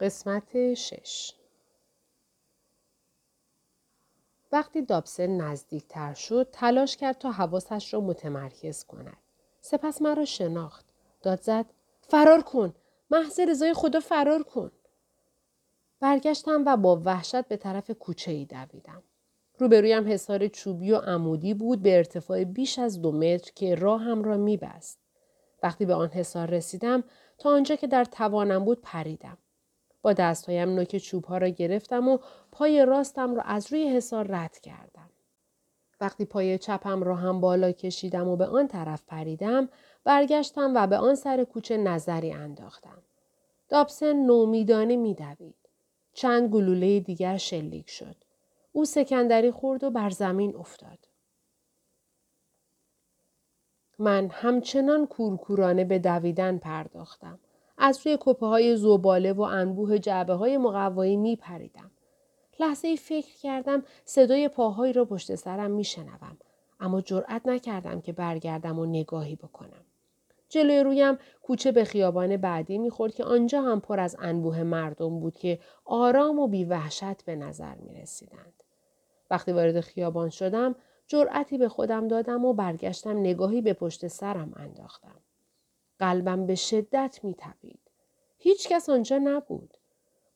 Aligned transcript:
قسمت 0.00 0.74
شش 0.74 1.32
وقتی 4.52 4.82
دابسن 4.82 5.36
نزدیک 5.40 5.88
تر 5.88 6.14
شد 6.14 6.48
تلاش 6.52 6.96
کرد 6.96 7.18
تا 7.18 7.30
حواسش 7.30 7.94
را 7.94 8.00
متمرکز 8.00 8.84
کند. 8.84 9.16
سپس 9.60 10.02
مرا 10.02 10.24
شناخت. 10.24 10.86
داد 11.22 11.40
زد 11.40 11.66
فرار 12.08 12.42
کن. 12.42 12.74
محض 13.10 13.40
رضای 13.40 13.74
خدا 13.74 14.00
فرار 14.00 14.42
کن. 14.42 14.70
برگشتم 16.00 16.62
و 16.66 16.76
با 16.76 17.02
وحشت 17.04 17.48
به 17.48 17.56
طرف 17.56 17.90
کوچه 17.90 18.32
ای 18.32 18.44
دویدم. 18.44 19.02
روبرویم 19.58 20.12
حصار 20.12 20.48
چوبی 20.48 20.92
و 20.92 20.96
عمودی 20.96 21.54
بود 21.54 21.82
به 21.82 21.96
ارتفاع 21.96 22.44
بیش 22.44 22.78
از 22.78 23.02
دو 23.02 23.12
متر 23.12 23.52
که 23.54 23.74
راهم 23.74 24.24
را 24.24 24.36
میبست. 24.36 24.98
وقتی 25.62 25.86
به 25.86 25.94
آن 25.94 26.08
حصار 26.08 26.50
رسیدم 26.50 27.04
تا 27.38 27.50
آنجا 27.50 27.76
که 27.76 27.86
در 27.86 28.04
توانم 28.04 28.64
بود 28.64 28.80
پریدم. 28.82 29.38
با 30.06 30.12
دستهایم 30.12 30.74
نوک 30.74 30.96
چوبها 30.96 31.38
را 31.38 31.48
گرفتم 31.48 32.08
و 32.08 32.18
پای 32.52 32.84
راستم 32.84 33.34
را 33.34 33.42
از 33.42 33.72
روی 33.72 33.96
حصار 33.96 34.26
رد 34.28 34.58
کردم. 34.58 35.10
وقتی 36.00 36.24
پای 36.24 36.58
چپم 36.58 37.02
را 37.02 37.14
هم 37.14 37.40
بالا 37.40 37.72
کشیدم 37.72 38.28
و 38.28 38.36
به 38.36 38.46
آن 38.46 38.68
طرف 38.68 39.02
پریدم 39.06 39.68
برگشتم 40.04 40.72
و 40.74 40.86
به 40.86 40.96
آن 40.96 41.14
سر 41.14 41.44
کوچه 41.44 41.76
نظری 41.76 42.32
انداختم. 42.32 43.02
دابسن 43.68 44.12
نومیدانه 44.12 44.96
میدوید. 44.96 45.54
چند 46.12 46.50
گلوله 46.50 47.00
دیگر 47.00 47.36
شلیک 47.36 47.90
شد. 47.90 48.16
او 48.72 48.84
سکندری 48.84 49.50
خورد 49.50 49.84
و 49.84 49.90
بر 49.90 50.10
زمین 50.10 50.56
افتاد. 50.56 50.98
من 53.98 54.28
همچنان 54.32 55.06
کورکورانه 55.06 55.84
به 55.84 55.98
دویدن 55.98 56.58
پرداختم. 56.58 57.38
از 57.78 58.06
روی 58.06 58.18
کپه 58.20 58.46
های 58.46 58.76
زوباله 58.76 59.32
و 59.32 59.40
انبوه 59.40 59.98
جعبه 59.98 60.34
های 60.34 60.58
مقوایی 60.58 61.16
می 61.16 61.36
پریدم. 61.36 61.90
لحظه 62.60 62.88
ای 62.88 62.96
فکر 62.96 63.36
کردم 63.42 63.82
صدای 64.04 64.48
پاهایی 64.48 64.92
را 64.92 65.04
پشت 65.04 65.34
سرم 65.34 65.70
می 65.70 65.84
شنوم. 65.84 66.36
اما 66.80 67.00
جرأت 67.00 67.46
نکردم 67.46 68.00
که 68.00 68.12
برگردم 68.12 68.78
و 68.78 68.86
نگاهی 68.86 69.36
بکنم. 69.36 69.84
جلوی 70.48 70.80
رویم 70.80 71.18
کوچه 71.42 71.72
به 71.72 71.84
خیابان 71.84 72.36
بعدی 72.36 72.78
می‌خورد 72.78 73.14
که 73.14 73.24
آنجا 73.24 73.62
هم 73.62 73.80
پر 73.80 74.00
از 74.00 74.16
انبوه 74.18 74.62
مردم 74.62 75.20
بود 75.20 75.36
که 75.36 75.58
آرام 75.84 76.38
و 76.38 76.48
بیوحشت 76.48 77.24
به 77.24 77.36
نظر 77.36 77.74
می 77.74 77.94
رسیدند. 77.94 78.62
وقتی 79.30 79.52
وارد 79.52 79.80
خیابان 79.80 80.30
شدم 80.30 80.74
جرأتی 81.06 81.58
به 81.58 81.68
خودم 81.68 82.08
دادم 82.08 82.44
و 82.44 82.52
برگشتم 82.52 83.18
نگاهی 83.18 83.60
به 83.60 83.72
پشت 83.72 84.06
سرم 84.06 84.52
انداختم. 84.56 85.20
قلبم 85.98 86.46
به 86.46 86.54
شدت 86.54 87.20
می 87.22 87.34
تبید. 87.38 87.80
هیچ 88.38 88.68
کس 88.68 88.88
آنجا 88.88 89.18
نبود. 89.18 89.76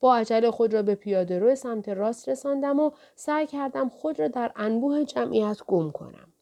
با 0.00 0.16
عجله 0.16 0.50
خود 0.50 0.74
را 0.74 0.82
به 0.82 0.94
پیاده 0.94 1.38
رو 1.38 1.54
سمت 1.54 1.88
راست 1.88 2.28
رساندم 2.28 2.80
و 2.80 2.90
سعی 3.14 3.46
کردم 3.46 3.88
خود 3.88 4.20
را 4.20 4.28
در 4.28 4.52
انبوه 4.56 5.04
جمعیت 5.04 5.62
گم 5.66 5.90
کنم. 5.90 6.32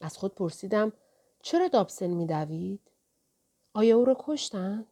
از 0.00 0.18
خود 0.18 0.34
پرسیدم 0.34 0.92
چرا 1.42 1.68
دابسن 1.68 2.06
می 2.06 2.26
دوید؟ 2.26 2.80
آیا 3.74 3.96
او 3.96 4.04
را 4.04 4.16
کشتند؟ 4.18 4.86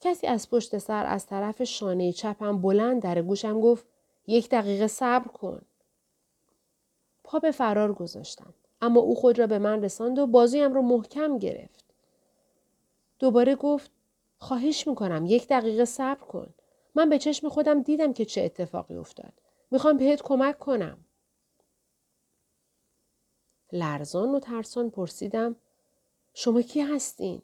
کسی 0.00 0.26
از 0.26 0.50
پشت 0.50 0.78
سر 0.78 1.06
از 1.06 1.26
طرف 1.26 1.62
شانه 1.62 2.12
چپم 2.12 2.62
بلند 2.62 3.02
در 3.02 3.22
گوشم 3.22 3.60
گفت 3.60 3.86
یک 4.26 4.48
دقیقه 4.50 4.86
صبر 4.86 5.28
کن. 5.28 5.62
پا 7.24 7.38
به 7.38 7.50
فرار 7.50 7.92
گذاشتم. 7.92 8.54
اما 8.80 9.00
او 9.00 9.14
خود 9.14 9.38
را 9.38 9.46
به 9.46 9.58
من 9.58 9.82
رساند 9.82 10.18
و 10.18 10.26
بازویم 10.26 10.74
را 10.74 10.82
محکم 10.82 11.38
گرفت. 11.38 11.84
دوباره 13.18 13.54
گفت 13.54 13.90
خواهش 14.38 14.88
می‌کنم 14.88 15.26
یک 15.26 15.48
دقیقه 15.48 15.84
صبر 15.84 16.24
کن. 16.26 16.54
من 16.94 17.08
به 17.08 17.18
چشم 17.18 17.48
خودم 17.48 17.82
دیدم 17.82 18.12
که 18.12 18.24
چه 18.24 18.42
اتفاقی 18.42 18.96
افتاد. 18.96 19.32
می‌خوام 19.70 19.96
بهت 19.96 20.22
کمک 20.22 20.58
کنم. 20.58 20.98
لرزان 23.72 24.34
و 24.34 24.40
ترسان 24.40 24.90
پرسیدم 24.90 25.56
شما 26.34 26.62
کی 26.62 26.80
هستین؟ 26.80 27.42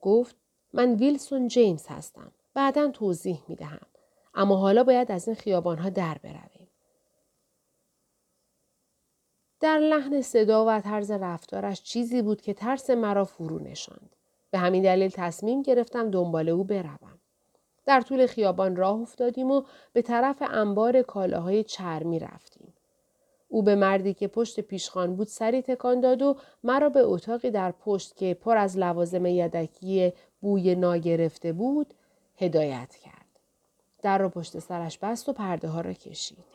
گفت 0.00 0.36
من 0.72 0.94
ویلسون 0.94 1.48
جیمز 1.48 1.86
هستم. 1.86 2.32
بعدا 2.54 2.90
توضیح 2.90 3.42
می 3.48 3.56
دهم. 3.56 3.86
اما 4.34 4.56
حالا 4.56 4.84
باید 4.84 5.12
از 5.12 5.28
این 5.28 5.36
خیابان 5.36 5.78
ها 5.78 5.90
در 5.90 6.18
برویم. 6.18 6.51
در 9.62 9.78
لحن 9.78 10.22
صدا 10.22 10.64
و 10.68 10.80
طرز 10.80 11.10
رفتارش 11.10 11.82
چیزی 11.82 12.22
بود 12.22 12.40
که 12.40 12.54
ترس 12.54 12.90
مرا 12.90 13.24
فرو 13.24 13.58
نشاند. 13.58 14.16
به 14.50 14.58
همین 14.58 14.82
دلیل 14.82 15.10
تصمیم 15.10 15.62
گرفتم 15.62 16.10
دنبال 16.10 16.48
او 16.48 16.64
بروم. 16.64 17.18
در 17.86 18.00
طول 18.00 18.26
خیابان 18.26 18.76
راه 18.76 19.00
افتادیم 19.00 19.50
و 19.50 19.62
به 19.92 20.02
طرف 20.02 20.42
انبار 20.50 21.02
کالاهای 21.02 21.64
چرمی 21.64 22.18
رفتیم. 22.18 22.72
او 23.48 23.62
به 23.62 23.74
مردی 23.74 24.14
که 24.14 24.28
پشت 24.28 24.60
پیشخان 24.60 25.16
بود 25.16 25.26
سری 25.26 25.62
تکان 25.62 26.00
داد 26.00 26.22
و 26.22 26.36
مرا 26.64 26.88
به 26.88 27.00
اتاقی 27.00 27.50
در 27.50 27.72
پشت 27.72 28.16
که 28.16 28.34
پر 28.34 28.56
از 28.56 28.78
لوازم 28.78 29.26
یدکی 29.26 30.12
بوی 30.40 30.74
ناگرفته 30.74 31.52
بود 31.52 31.94
هدایت 32.38 32.96
کرد. 32.96 33.38
در 34.02 34.18
را 34.18 34.28
پشت 34.28 34.58
سرش 34.58 34.98
بست 34.98 35.28
و 35.28 35.32
پرده 35.32 35.68
ها 35.68 35.80
را 35.80 35.92
کشید. 35.92 36.51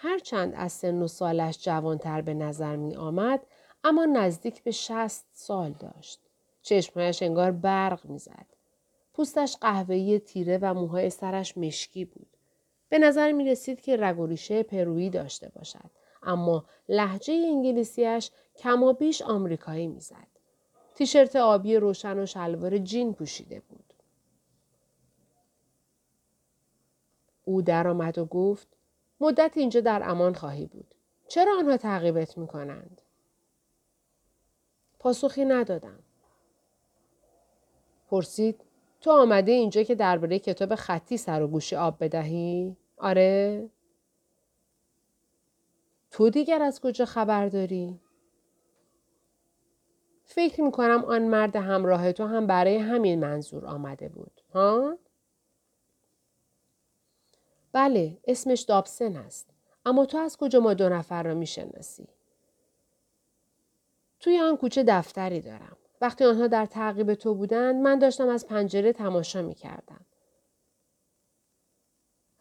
هرچند 0.00 0.52
از 0.56 0.72
سن 0.72 1.02
و 1.02 1.06
سالش 1.06 1.64
جوانتر 1.64 2.20
به 2.20 2.34
نظر 2.34 2.76
می 2.76 2.96
آمد 2.96 3.40
اما 3.84 4.04
نزدیک 4.04 4.62
به 4.62 4.70
شست 4.70 5.26
سال 5.32 5.72
داشت. 5.72 6.20
چشمهایش 6.62 7.22
انگار 7.22 7.50
برق 7.50 8.06
می‌زد. 8.06 8.46
پوستش 9.14 9.56
قهوه‌ای 9.60 10.18
تیره 10.18 10.58
و 10.62 10.74
موهای 10.74 11.10
سرش 11.10 11.58
مشکی 11.58 12.04
بود. 12.04 12.36
به 12.88 12.98
نظر 12.98 13.32
می 13.32 13.44
رسید 13.44 13.80
که 13.80 13.96
رگ 13.96 14.62
پرویی 14.62 15.10
داشته 15.10 15.48
باشد. 15.48 15.90
اما 16.22 16.64
لحجه 16.88 17.34
انگلیسیش 17.34 18.30
کما 18.56 18.92
بیش 18.92 19.22
آمریکایی 19.22 19.86
می‌زد. 19.86 20.28
تیشرت 20.94 21.36
آبی 21.36 21.76
روشن 21.76 22.18
و 22.18 22.26
شلوار 22.26 22.78
جین 22.78 23.14
پوشیده 23.14 23.60
بود. 23.60 23.94
او 27.44 27.62
درآمد 27.62 28.18
و 28.18 28.24
گفت 28.24 28.77
مدت 29.20 29.52
اینجا 29.56 29.80
در 29.80 30.02
امان 30.04 30.34
خواهی 30.34 30.66
بود. 30.66 30.94
چرا 31.28 31.58
آنها 31.58 31.76
تعقیبت 31.76 32.38
می 32.38 32.46
کنند؟ 32.46 33.02
پاسخی 34.98 35.44
ندادم. 35.44 35.98
پرسید 38.10 38.60
تو 39.00 39.10
آمده 39.10 39.52
اینجا 39.52 39.82
که 39.82 39.94
درباره 39.94 40.38
کتاب 40.38 40.74
خطی 40.74 41.16
سر 41.16 41.42
و 41.42 41.48
گوشی 41.48 41.76
آب 41.76 41.96
بدهی؟ 42.00 42.76
آره؟ 42.96 43.68
تو 46.10 46.30
دیگر 46.30 46.62
از 46.62 46.80
کجا 46.80 47.04
خبر 47.04 47.48
داری؟ 47.48 48.00
فکر 50.24 50.62
می 50.62 50.72
کنم 50.72 51.04
آن 51.04 51.22
مرد 51.22 51.56
همراه 51.56 52.12
تو 52.12 52.26
هم 52.26 52.46
برای 52.46 52.76
همین 52.76 53.20
منظور 53.20 53.66
آمده 53.66 54.08
بود. 54.08 54.40
ها؟ 54.54 54.98
بله 57.72 58.18
اسمش 58.24 58.60
دابسن 58.60 59.16
است. 59.16 59.50
اما 59.86 60.06
تو 60.06 60.18
از 60.18 60.36
کجا 60.36 60.60
ما 60.60 60.74
دو 60.74 60.88
نفر 60.88 61.22
را 61.22 61.34
می‌شناسی؟ 61.34 62.08
توی 64.20 64.40
آن 64.40 64.56
کوچه 64.56 64.84
دفتری 64.88 65.40
دارم. 65.40 65.76
وقتی 66.00 66.24
آنها 66.24 66.46
در 66.46 66.66
تعقیب 66.66 67.14
تو 67.14 67.34
بودند 67.34 67.76
من 67.76 67.98
داشتم 67.98 68.28
از 68.28 68.46
پنجره 68.46 68.92
تماشا 68.92 69.42
می 69.42 69.54
کردم. 69.54 70.00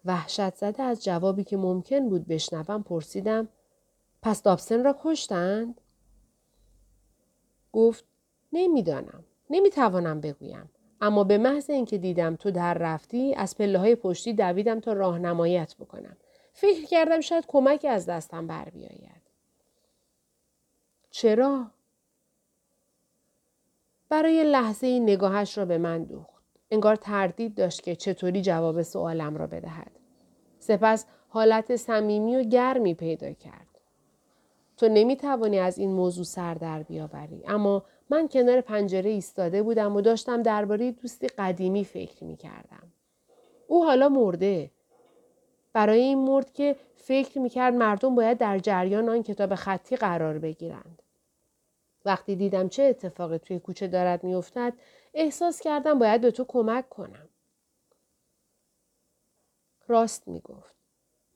وحشت 0.05 0.55
زده 0.55 0.83
از 0.83 1.03
جوابی 1.03 1.43
که 1.43 1.57
ممکن 1.57 2.09
بود 2.09 2.27
بشنوم 2.27 2.83
پرسیدم 2.83 3.47
پس 4.21 4.43
دابسن 4.43 4.83
را 4.83 4.95
کشتند؟ 5.03 5.81
گفت 7.73 8.05
نمی‌دانم. 8.53 9.23
نمی‌توانم 9.49 10.21
بگویم. 10.21 10.69
اما 11.01 11.23
به 11.23 11.37
محض 11.37 11.69
اینکه 11.69 11.97
دیدم 11.97 12.35
تو 12.35 12.51
در 12.51 12.73
رفتی 12.73 13.35
از 13.35 13.57
پله 13.57 13.79
های 13.79 13.95
پشتی 13.95 14.33
دویدم 14.33 14.79
تا 14.79 14.93
راهنماییت 14.93 15.75
بکنم. 15.79 16.17
فکر 16.53 16.85
کردم 16.85 17.21
شاید 17.21 17.45
کمکی 17.47 17.87
از 17.87 18.05
دستم 18.05 18.47
بر 18.47 18.69
بیاید. 18.69 19.21
چرا؟ 21.09 21.71
برای 24.09 24.43
لحظه 24.43 24.87
ای 24.87 24.99
نگاهش 24.99 25.57
را 25.57 25.65
به 25.65 25.77
من 25.77 26.03
دوخت. 26.03 26.43
انگار 26.71 26.95
تردید 26.95 27.55
داشت 27.55 27.81
که 27.81 27.95
چطوری 27.95 28.41
جواب 28.41 28.81
سوالم 28.81 29.37
را 29.37 29.47
بدهد. 29.47 29.91
سپس 30.59 31.05
حالت 31.29 31.75
صمیمی 31.75 32.35
و 32.35 32.43
گرمی 32.43 32.93
پیدا 32.93 33.33
کرد. 33.33 33.67
تو 34.77 34.87
نمی 34.87 35.15
توانی 35.15 35.59
از 35.59 35.77
این 35.77 35.91
موضوع 35.91 36.23
سر 36.23 36.53
در 36.53 36.83
بیاوری 36.83 37.43
اما 37.47 37.83
من 38.09 38.27
کنار 38.27 38.61
پنجره 38.61 39.09
ایستاده 39.09 39.63
بودم 39.63 39.95
و 39.95 40.01
داشتم 40.01 40.41
درباره 40.41 40.91
دوستی 40.91 41.27
قدیمی 41.27 41.85
فکر 41.85 42.23
می 42.23 42.37
کردم. 42.37 42.91
او 43.67 43.85
حالا 43.85 44.09
مرده. 44.09 44.71
برای 45.73 45.99
این 45.99 46.17
مرد 46.17 46.53
که 46.53 46.75
فکر 46.95 47.39
می 47.39 47.49
کرد 47.49 47.73
مردم 47.73 48.15
باید 48.15 48.37
در 48.37 48.59
جریان 48.59 49.09
آن 49.09 49.23
کتاب 49.23 49.55
خطی 49.55 49.95
قرار 49.95 50.39
بگیرند. 50.39 51.01
وقتی 52.05 52.35
دیدم 52.35 52.69
چه 52.69 52.83
اتفاقی 52.83 53.37
توی 53.37 53.59
کوچه 53.59 53.87
دارد 53.87 54.23
میافتد 54.23 54.73
احساس 55.13 55.61
کردم 55.61 55.99
باید 55.99 56.21
به 56.21 56.31
تو 56.31 56.45
کمک 56.47 56.89
کنم. 56.89 57.29
راست 59.87 60.27
می 60.27 60.39
گفت. 60.39 60.75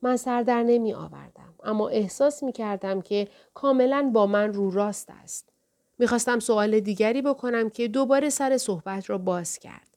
من 0.02 0.16
سر 0.16 0.42
در 0.42 0.62
نمی 0.62 0.94
آوردم 0.94 1.54
اما 1.62 1.88
احساس 1.88 2.42
می 2.42 2.52
کردم 2.52 3.00
که 3.02 3.28
کاملا 3.54 4.10
با 4.14 4.26
من 4.26 4.52
رو 4.52 4.70
راست 4.70 5.10
است. 5.10 5.51
می‌خواستم 6.02 6.40
سوال 6.40 6.80
دیگری 6.80 7.22
بکنم 7.22 7.70
که 7.70 7.88
دوباره 7.88 8.30
سر 8.30 8.58
صحبت 8.58 9.10
را 9.10 9.18
باز 9.18 9.58
کرد. 9.58 9.96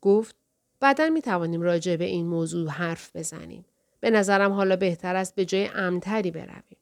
گفت 0.00 0.36
بعدا 0.80 1.08
می 1.08 1.22
توانیم 1.22 1.62
راجع 1.62 1.96
به 1.96 2.04
این 2.04 2.26
موضوع 2.26 2.68
حرف 2.68 3.16
بزنیم. 3.16 3.64
به 4.00 4.10
نظرم 4.10 4.52
حالا 4.52 4.76
بهتر 4.76 5.16
است 5.16 5.34
به 5.34 5.44
جای 5.44 5.66
امتری 5.74 6.30
برویم. 6.30 6.76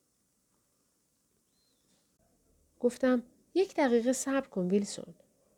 گفتم 2.81 3.23
یک 3.55 3.75
دقیقه 3.75 4.13
صبر 4.13 4.49
کن 4.49 4.69
ویلسون. 4.69 5.15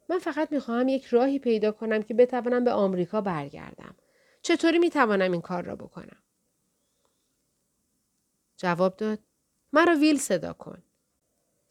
من 0.09 0.19
فقط 0.19 0.53
می‌خواهم 0.53 0.89
یک 0.89 1.05
راهی 1.05 1.39
پیدا 1.39 1.73
کنم 1.73 2.03
که 2.03 2.15
بتوانم 2.15 2.65
به 2.65 2.73
آمریکا 2.73 3.21
برگردم. 3.21 3.95
چطوری 4.43 4.79
می‌توانم 4.79 5.33
این 5.33 5.41
کار 5.41 5.63
را 5.63 5.77
بکنم؟ 5.77 6.23
جواب 8.57 8.97
داد 8.97 9.19
مرا 9.73 9.97
ویل 9.97 10.19
صدا 10.19 10.53
کن. 10.53 10.83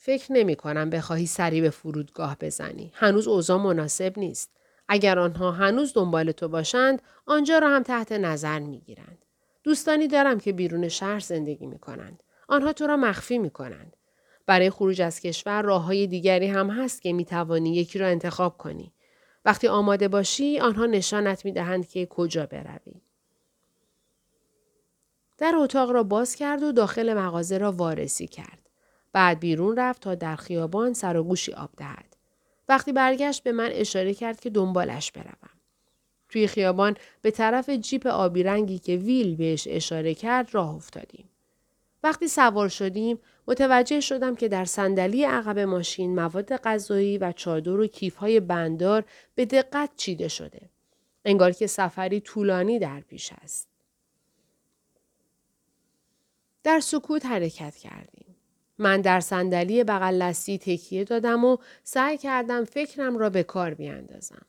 فکر 0.06 0.34
نمی 0.34 0.56
کنم 0.56 0.90
بخواهی 0.90 1.26
سری 1.26 1.62
به 1.62 1.70
فرودگاه 1.70 2.38
بزنی. 2.42 2.92
هنوز 2.96 3.28
اوضاع 3.28 3.58
مناسب 3.58 4.14
نیست. 4.20 4.50
اگر 4.88 5.20
آنها 5.20 5.52
هنوز 5.52 5.94
دنبال 5.94 6.32
تو 6.32 6.48
باشند 6.48 7.02
آنجا 7.26 7.60
را 7.60 7.70
هم 7.70 7.84
تحت 7.84 8.12
نظر 8.12 8.60
می 8.60 8.80
گیرند. 8.80 9.26
دوستانی 9.64 10.08
دارم 10.08 10.40
که 10.40 10.54
بیرون 10.54 10.88
شهر 10.88 11.20
زندگی 11.20 11.66
می 11.66 11.80
کنند. 11.80 12.24
آنها 12.48 12.74
تو 12.74 12.88
را 12.88 12.98
مخفی 12.98 13.38
می 13.38 13.50
کنند. 13.50 13.98
برای 14.46 14.70
خروج 14.70 15.02
از 15.02 15.20
کشور 15.20 15.62
راه 15.62 15.84
های 15.84 16.08
دیگری 16.08 16.48
هم 16.48 16.70
هست 16.70 17.02
که 17.02 17.14
می 17.14 17.26
توانی 17.26 17.76
یکی 17.76 18.00
را 18.00 18.08
انتخاب 18.08 18.58
کنی. 18.58 18.94
وقتی 19.46 19.68
آماده 19.68 20.08
باشی 20.08 20.60
آنها 20.60 20.86
نشانت 20.86 21.46
می 21.46 21.52
دهند 21.52 21.88
که 21.88 22.06
کجا 22.06 22.46
بروی. 22.46 23.02
در 25.38 25.54
اتاق 25.56 25.92
را 25.92 26.04
باز 26.04 26.36
کرد 26.36 26.64
و 26.64 26.72
داخل 26.72 27.14
مغازه 27.14 27.58
را 27.58 27.72
وارسی 27.72 28.28
کرد. 28.28 28.65
بعد 29.16 29.40
بیرون 29.40 29.80
رفت 29.80 30.02
تا 30.02 30.16
در 30.16 30.36
خیابان 30.36 30.94
سر 30.94 31.18
و 31.18 31.24
گوشی 31.24 31.54
آب 31.54 31.70
دهد. 31.78 32.16
وقتی 32.70 32.94
برگشت 32.94 33.44
به 33.44 33.52
من 33.52 33.70
اشاره 33.72 34.14
کرد 34.14 34.40
که 34.40 34.50
دنبالش 34.50 35.12
بروم. 35.12 35.50
توی 36.30 36.48
خیابان 36.48 36.98
به 37.22 37.32
طرف 37.32 37.70
جیپ 37.70 38.08
آبی 38.08 38.44
رنگی 38.44 38.80
که 38.80 38.96
ویل 38.96 39.36
بهش 39.36 39.68
اشاره 39.72 40.14
کرد 40.14 40.56
راه 40.56 40.76
افتادیم. 40.76 41.30
وقتی 42.04 42.28
سوار 42.28 42.70
شدیم 42.70 43.20
متوجه 43.48 44.00
شدم 44.00 44.36
که 44.36 44.48
در 44.48 44.66
صندلی 44.66 45.24
عقب 45.24 45.60
ماشین 45.60 46.16
مواد 46.16 46.58
غذایی 46.58 47.18
و 47.18 47.32
چادر 47.32 47.80
و 47.80 47.88
کیفهای 47.88 48.40
بندار 48.40 49.04
به 49.36 49.46
دقت 49.46 49.90
چیده 49.96 50.28
شده. 50.28 50.70
انگار 51.26 51.52
که 51.52 51.68
سفری 51.68 52.20
طولانی 52.20 52.80
در 52.80 53.02
پیش 53.02 53.34
است. 53.42 53.68
در 56.64 56.80
سکوت 56.80 57.26
حرکت 57.26 57.76
کردیم. 57.76 58.35
من 58.80 59.02
در 59.02 59.20
صندلی 59.20 59.84
بغل 59.84 60.14
لستی 60.14 60.58
تکیه 60.58 61.04
دادم 61.04 61.46
و 61.46 61.58
سعی 61.84 62.18
کردم 62.18 62.64
فکرم 62.64 63.18
را 63.18 63.30
به 63.30 63.44
کار 63.44 63.74
بیاندازم. 63.74 64.46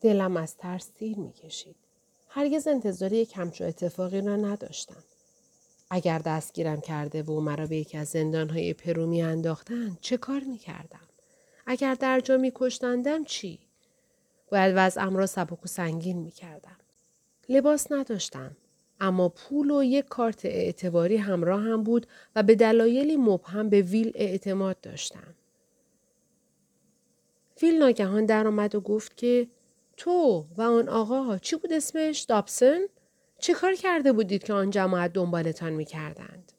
دلم 0.00 0.36
از 0.36 0.56
ترس 0.56 0.86
تیر 0.86 1.18
می‌کشید. 1.18 1.76
هرگز 2.28 2.66
انتظار 2.66 3.12
یک 3.12 3.32
همچو 3.36 3.64
اتفاقی 3.64 4.20
را 4.20 4.36
نداشتم. 4.36 5.04
اگر 5.90 6.18
دستگیرم 6.18 6.80
کرده 6.80 7.22
و 7.22 7.40
مرا 7.40 7.66
به 7.66 7.76
یکی 7.76 7.98
از 7.98 8.08
زندانهای 8.08 8.74
پرو 8.74 9.06
می 9.06 9.22
انداختن 9.22 9.98
چه 10.00 10.16
کار 10.16 10.40
می 10.40 10.58
کردم؟ 10.58 11.08
اگر 11.66 11.94
در 11.94 12.20
جا 12.20 12.36
می 12.36 12.52
کشتندم 12.54 13.24
چی؟ 13.24 13.58
باید 14.50 14.74
وضعم 14.76 15.16
را 15.16 15.26
سبک 15.26 15.64
و 15.64 15.68
سنگین 15.68 16.18
می 16.18 16.30
کردم. 16.30 16.76
لباس 17.48 17.92
نداشتم. 17.92 18.56
اما 19.02 19.28
پول 19.28 19.70
و 19.70 19.82
یک 19.84 20.08
کارت 20.08 20.44
اعتباری 20.44 21.16
همراه 21.16 21.60
هم 21.60 21.82
بود 21.82 22.06
و 22.36 22.42
به 22.42 22.54
دلایلی 22.54 23.16
مبهم 23.16 23.68
به 23.68 23.82
ویل 23.82 24.12
اعتماد 24.14 24.80
داشتم. 24.80 25.34
ویل 27.62 27.78
ناگهان 27.78 28.26
در 28.26 28.46
آمد 28.46 28.74
و 28.74 28.80
گفت 28.80 29.16
که 29.16 29.48
تو 29.96 30.46
و 30.56 30.62
آن 30.62 30.88
آقا 30.88 31.38
چی 31.38 31.56
بود 31.56 31.72
اسمش؟ 31.72 32.20
دابسن؟ 32.20 32.80
چه 33.38 33.54
کار 33.54 33.74
کرده 33.74 34.12
بودید 34.12 34.44
که 34.44 34.52
آن 34.52 34.70
جماعت 34.70 35.12
دنبالتان 35.12 35.72
می 35.72 35.84
کردند؟ 35.84 36.52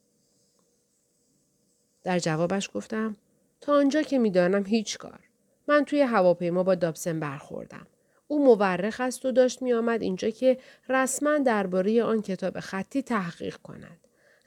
در 2.03 2.19
جوابش 2.19 2.69
گفتم 2.73 3.17
تا 3.61 3.73
آنجا 3.73 4.01
که 4.01 4.17
می‌دانم 4.17 4.65
هیچ 4.65 4.97
کار. 4.97 5.19
من 5.67 5.85
توی 5.85 6.01
هواپیما 6.01 6.63
با 6.63 6.75
دابسن 6.75 7.19
برخوردم. 7.19 7.87
او 8.33 8.45
مورخ 8.45 9.01
است 9.01 9.25
و 9.25 9.31
داشت 9.31 9.61
می 9.61 9.73
آمد 9.73 10.01
اینجا 10.01 10.29
که 10.29 10.57
رسما 10.89 11.37
درباره 11.37 12.03
آن 12.03 12.21
کتاب 12.21 12.59
خطی 12.59 13.01
تحقیق 13.01 13.57
کند. 13.57 13.97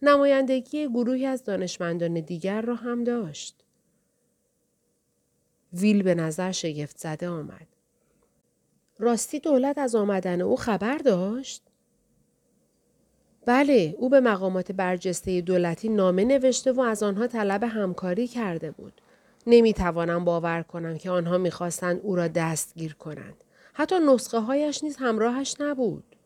نمایندگی 0.02 0.88
گروهی 0.88 1.26
از 1.26 1.44
دانشمندان 1.44 2.14
دیگر 2.14 2.62
را 2.62 2.74
هم 2.74 3.04
داشت. 3.04 3.64
ویل 5.72 6.02
به 6.02 6.14
نظر 6.14 6.52
شگفت 6.52 6.98
زده 6.98 7.28
آمد. 7.28 7.66
راستی 8.98 9.40
دولت 9.40 9.78
از 9.78 9.94
آمدن 9.94 10.40
او 10.40 10.56
خبر 10.56 10.98
داشت؟ 10.98 11.62
بله 13.46 13.94
او 13.98 14.08
به 14.08 14.20
مقامات 14.20 14.72
برجسته 14.72 15.40
دولتی 15.40 15.88
نامه 15.88 16.24
نوشته 16.24 16.72
و 16.72 16.80
از 16.80 17.02
آنها 17.02 17.26
طلب 17.26 17.64
همکاری 17.64 18.26
کرده 18.26 18.70
بود. 18.70 19.00
نمی 19.46 19.72
توانم 19.72 20.24
باور 20.24 20.62
کنم 20.62 20.98
که 20.98 21.10
آنها 21.10 21.38
می‌خواستند 21.38 22.00
او 22.02 22.16
را 22.16 22.28
دستگیر 22.28 22.94
کنند. 22.94 23.45
حتی 23.78 23.99
نسخه 23.99 24.38
هایش 24.38 24.84
نیز 24.84 24.96
همراهش 24.96 25.56
نبود. 25.61 26.17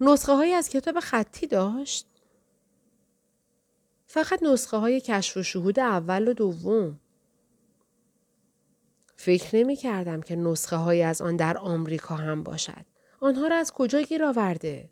نسخه 0.00 0.32
های 0.32 0.52
از 0.52 0.68
کتاب 0.68 1.00
خطی 1.00 1.46
داشت؟ 1.46 2.06
فقط 4.06 4.42
نسخه 4.42 4.76
های 4.76 5.00
کشف 5.00 5.36
و 5.36 5.42
شهود 5.42 5.80
اول 5.80 6.28
و 6.28 6.32
دوم. 6.32 7.00
فکر 9.16 9.56
نمی 9.56 9.76
کردم 9.76 10.20
که 10.20 10.36
نسخه 10.36 10.76
های 10.76 11.02
از 11.02 11.22
آن 11.22 11.36
در 11.36 11.58
آمریکا 11.58 12.14
هم 12.14 12.42
باشد. 12.42 12.84
آنها 13.20 13.46
را 13.46 13.56
از 13.56 13.72
کجا 13.72 14.00
گیر 14.00 14.24
آورده؟ 14.24 14.90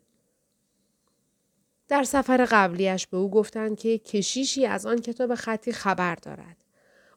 در 1.89 2.05
سفر 2.05 2.47
قبلیش 2.51 3.07
به 3.07 3.17
او 3.17 3.31
گفتند 3.31 3.79
که 3.79 3.99
کشیشی 3.99 4.67
از 4.67 4.87
آن 4.87 5.01
کتاب 5.01 5.35
خطی 5.35 5.73
خبر 5.73 6.15
دارد. 6.15 6.60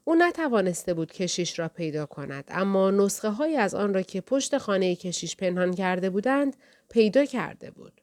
او 0.05 0.15
نتوانسته 0.15 0.93
بود 0.93 1.11
کشیش 1.11 1.59
را 1.59 1.67
پیدا 1.67 2.05
کند 2.05 2.43
اما 2.47 2.91
نسخه 2.91 3.29
های 3.29 3.55
از 3.55 3.75
آن 3.75 3.93
را 3.93 4.01
که 4.01 4.21
پشت 4.21 4.57
خانه 4.57 4.95
کشیش 4.95 5.35
پنهان 5.35 5.73
کرده 5.73 6.09
بودند 6.09 6.55
پیدا 6.89 7.25
کرده 7.25 7.71
بود. 7.71 8.01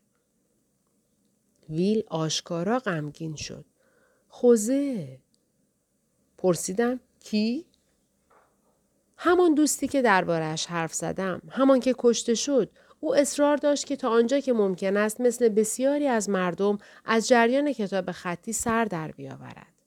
ویل 1.71 2.03
آشکارا 2.09 2.79
غمگین 2.79 3.37
شد. 3.37 3.65
خوزه. 4.29 5.19
پرسیدم 6.39 7.01
کی؟ 7.21 7.67
همان 9.17 9.55
دوستی 9.55 9.89
که 9.89 10.03
دربارش 10.03 10.67
حرف 10.67 10.95
زدم. 10.95 11.43
همان 11.51 11.81
که 11.81 11.95
کشته 11.99 12.35
شد. 12.35 12.71
او 13.01 13.17
اصرار 13.17 13.57
داشت 13.57 13.87
که 13.87 13.97
تا 13.97 14.11
آنجا 14.11 14.41
که 14.41 14.53
ممکن 14.53 14.97
است 14.97 15.21
مثل 15.21 15.49
بسیاری 15.49 16.07
از 16.07 16.29
مردم 16.31 16.79
از 17.05 17.29
جریان 17.29 17.73
کتاب 17.73 18.13
خطی 18.13 18.53
سر 18.53 18.85
در 18.85 19.11
بیاورد. 19.11 19.80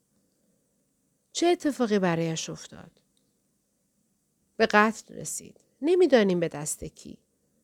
چه 1.34 1.48
اتفاقی 1.48 2.00
برایش 2.00 2.50
افتاد؟ 2.50 2.92
به 4.58 4.66
قتل 4.66 5.16
رسید. 5.16 5.60
نمی‌دانیم 5.82 6.40
به 6.40 6.48
دست 6.48 6.84
کی. 6.84 7.18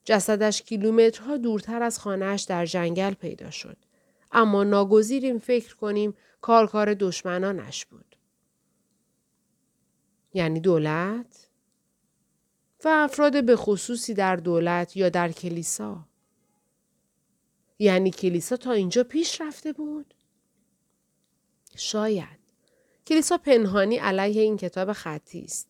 جسدش 0.03 0.61
کیلومترها 0.61 1.37
دورتر 1.37 1.83
از 1.83 1.99
خانهاش 1.99 2.43
در 2.43 2.65
جنگل 2.65 3.13
پیدا 3.13 3.51
شد. 3.51 3.77
اما 4.31 4.63
ناگزیریم 4.63 5.39
فکر 5.39 5.75
کنیم 5.75 6.13
کارکار 6.41 6.93
دشمنانش 6.93 7.85
بود. 7.85 8.15
یعنی 10.33 10.59
دولت؟ 10.59 11.49
و 12.83 12.87
افراد 12.87 13.45
به 13.45 13.55
خصوصی 13.55 14.13
در 14.13 14.35
دولت 14.35 14.97
یا 14.97 15.09
در 15.09 15.31
کلیسا. 15.31 16.07
یعنی 17.79 18.11
کلیسا 18.11 18.57
تا 18.57 18.71
اینجا 18.71 19.03
پیش 19.03 19.41
رفته 19.41 19.73
بود؟ 19.73 20.13
شاید. 21.75 22.39
کلیسا 23.09 23.37
پنهانی 23.37 23.97
علیه 23.97 24.41
این 24.41 24.57
کتاب 24.57 24.93
خطی 24.93 25.41
است. 25.41 25.69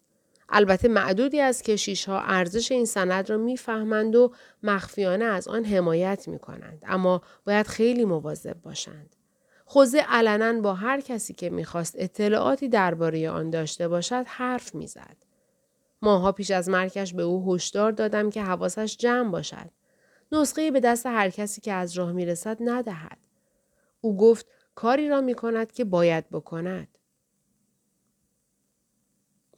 البته 0.50 0.88
معدودی 0.88 1.40
از 1.40 1.64
کشیش 1.64 2.06
ها 2.06 2.22
ارزش 2.22 2.72
این 2.72 2.86
سند 2.86 3.30
را 3.30 3.38
می‌فهمند 3.38 4.16
و 4.16 4.34
مخفیانه 4.64 5.26
از 5.26 5.48
آن 5.48 5.66
حمایت 5.66 6.28
می 6.28 6.40
کنند. 6.40 6.84
اما 6.88 7.22
باید 7.46 7.68
خیلی 7.68 8.06
مواظب 8.06 8.62
باشند. 8.62 9.16
خوزه 9.66 10.00
علنا 10.00 10.62
با 10.62 10.74
هر 10.74 11.02
کسی 11.02 11.34
که 11.34 11.50
می‌خواست 11.50 11.96
اطلاعاتی 11.98 12.70
درباره 12.70 13.30
آن 13.30 13.50
داشته 13.50 13.88
باشد 13.88 14.24
حرف 14.28 14.76
می‌زد. 14.76 15.18
ماها 16.02 16.32
پیش 16.32 16.52
از 16.52 16.70
مرکش 16.70 17.14
به 17.14 17.24
او 17.24 17.56
هشدار 17.56 17.92
دادم 17.92 18.30
که 18.30 18.44
حواسش 18.44 18.98
جمع 18.98 19.32
باشد. 19.32 19.70
نسخه 20.32 20.72
به 20.72 20.80
دست 20.80 21.06
هر 21.06 21.30
کسی 21.30 21.62
که 21.62 21.74
از 21.74 21.94
راه 21.94 22.12
می‌رسد 22.12 22.58
ندهد. 22.62 23.18
او 24.02 24.18
گفت 24.18 24.46
کاری 24.76 25.10
را 25.10 25.22
می 25.22 25.34
کند 25.34 25.72
که 25.72 25.84
باید 25.84 26.30
بکند. 26.30 26.99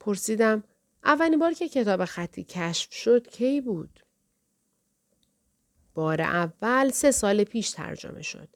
پرسیدم 0.02 0.64
اولین 1.04 1.38
بار 1.38 1.52
که 1.52 1.68
کتاب 1.68 2.04
خطی 2.04 2.44
کشف 2.44 2.92
شد 2.92 3.28
کی 3.28 3.60
بود؟ 3.60 4.00
بار 5.94 6.20
اول 6.20 6.90
سه 6.90 7.10
سال 7.10 7.44
پیش 7.44 7.70
ترجمه 7.70 8.22
شد. 8.22 8.48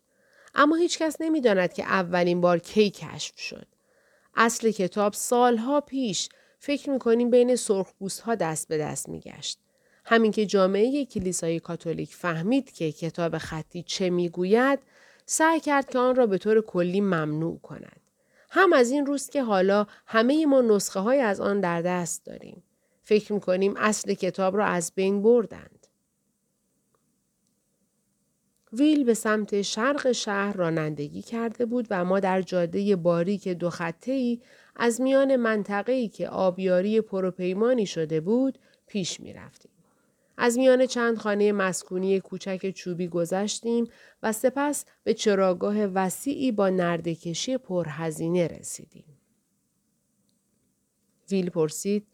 اما 0.55 0.77
هیچ 0.77 0.99
کس 0.99 1.17
نمی 1.21 1.41
داند 1.41 1.73
که 1.73 1.85
اولین 1.85 2.41
بار 2.41 2.59
کی 2.59 2.91
کشف 2.91 3.41
شد. 3.41 3.67
اصل 4.35 4.71
کتاب 4.71 5.13
سالها 5.13 5.81
پیش 5.81 6.29
فکر 6.59 6.91
می 6.91 6.99
کنیم 6.99 7.31
بین 7.31 7.57
سرخپوست 7.57 8.21
ها 8.21 8.35
دست 8.35 8.69
به 8.69 8.79
دست 8.79 9.09
می 9.09 9.21
گشت. 9.21 9.59
همین 10.05 10.33
که 10.33 10.47
جامعه 10.47 11.05
کلیسای 11.05 11.61
کاتولیک 11.61 12.15
فهمید 12.15 12.73
که 12.73 12.93
کتاب 12.93 13.39
خطی 13.39 13.83
چه 13.83 14.11
می‌گوید 14.11 14.79
سعی 15.27 15.61
کرد 15.61 15.91
که 15.91 15.99
آن 15.99 16.17
را 16.17 16.27
به 16.27 16.39
طور 16.39 16.61
کلی 16.61 17.01
ممنوع 17.01 17.61
کند. 17.61 18.06
هم 18.51 18.73
از 18.73 18.91
این 18.91 19.07
روست 19.07 19.33
که 19.33 19.43
حالا 19.43 19.87
همه 20.07 20.47
ما 20.47 20.61
نسخه 20.61 21.01
های 21.01 21.21
از 21.21 21.41
آن 21.41 21.61
در 21.61 21.83
دست 21.83 22.27
داریم. 22.27 22.63
فکر 23.03 23.33
می‌کنیم 23.33 23.75
اصل 23.77 24.15
کتاب 24.15 24.57
را 24.57 24.67
از 24.67 24.93
بین 24.95 25.23
بردند. 25.23 25.87
ویل 28.73 29.05
به 29.05 29.15
سمت 29.15 29.63
شرق 29.63 30.13
شهر 30.13 30.57
رانندگی 30.57 31.23
کرده 31.23 31.67
بود 31.67 31.87
و 31.91 32.05
ما 32.05 32.21
در 32.21 32.43
جاده 32.43 32.97
باریک 32.97 33.49
دو 33.49 33.71
خطه 33.71 34.13
ای 34.13 34.41
از 34.77 35.01
میان 35.01 35.37
منطقه 35.37 35.93
ای 35.93 36.09
که 36.09 36.29
آبیاری 36.29 37.01
پروپیمانی 37.01 37.87
شده 37.87 38.21
بود 38.21 38.59
پیش 38.87 39.21
می 39.21 39.33
رفتیم. 39.33 39.76
از 40.37 40.59
میان 40.59 40.87
چند 40.87 41.19
خانه 41.19 41.53
مسکونی 41.53 42.21
کوچک 42.21 42.71
چوبی 42.71 43.09
گذشتیم 43.09 43.89
و 44.23 44.33
سپس 44.33 44.85
به 45.05 45.15
چراگاه 45.15 45.87
وسیعی 45.87 46.53
با 46.53 46.69
نردکشی 46.69 47.59
پرهزینه 47.59 48.47
رسیدیم. 48.47 49.19
ویل 51.31 51.51
پرسید 51.51 52.07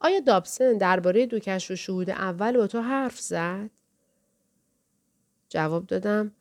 آیا 0.00 0.20
دابسن 0.20 0.72
درباره 0.72 1.26
دو 1.26 1.38
کشف 1.38 1.70
و 1.70 1.76
شهود 1.76 2.10
اول 2.10 2.56
با 2.56 2.66
تو 2.66 2.80
حرف 2.80 3.20
زد؟ 3.20 3.70
جواب 5.48 5.86
دادم 5.86 6.32